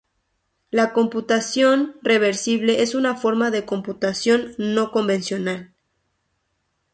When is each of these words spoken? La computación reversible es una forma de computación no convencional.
La 0.71 0.93
computación 0.93 1.95
reversible 2.01 2.81
es 2.81 2.95
una 2.95 3.15
forma 3.15 3.51
de 3.51 3.65
computación 3.67 4.55
no 4.57 4.91
convencional. 4.91 5.75